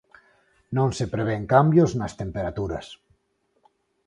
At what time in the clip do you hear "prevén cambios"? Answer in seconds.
1.13-1.91